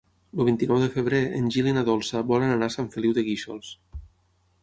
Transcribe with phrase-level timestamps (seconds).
[0.35, 3.27] El vint-i-nou de febrer en Gil i na Dolça volen anar a Sant Feliu de
[3.27, 3.71] Guíxols.